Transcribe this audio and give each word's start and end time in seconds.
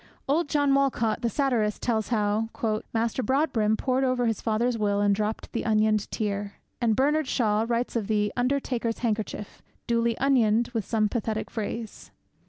Old 0.27 0.49
John 0.49 0.73
Wolcott, 0.73 1.21
the 1.21 1.29
satirist, 1.29 1.79
tells 1.83 2.07
how...... 2.07 2.49
Master 2.91 3.21
Broadbrim 3.21 3.77
Pored 3.77 4.03
o'er 4.03 4.25
his 4.25 4.41
father's 4.41 4.75
will 4.75 4.99
and 4.99 5.13
dropped 5.13 5.51
the 5.53 5.61
onioned 5.63 6.09
tear. 6.09 6.55
And 6.81 6.95
Bernard 6.95 7.27
Shaw 7.27 7.67
writes 7.69 7.95
of 7.95 8.07
'the 8.07 8.33
undertaker's 8.35 8.97
handkerchief, 9.05 9.61
duly 9.85 10.15
onioned 10.17 10.69
with 10.73 10.85
some 10.85 11.07
pathetic 11.07 11.51
phrase.' 11.51 12.09